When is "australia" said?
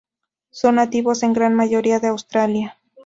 2.07-2.75